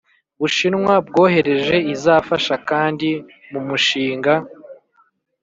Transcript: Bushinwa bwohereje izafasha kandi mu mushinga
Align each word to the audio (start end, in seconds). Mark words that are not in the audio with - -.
Bushinwa 0.39 0.93
bwohereje 1.07 1.75
izafasha 1.93 2.55
kandi 2.69 3.09
mu 3.51 3.59
mushinga 3.67 4.33